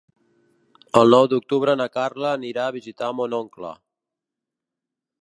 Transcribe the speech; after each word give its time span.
El 1.01 1.13
nou 1.15 1.27
d'octubre 1.33 1.77
na 1.83 1.87
Carla 1.97 2.33
anirà 2.39 2.65
a 2.71 2.75
visitar 2.79 3.13
mon 3.21 3.39
oncle. 3.43 3.79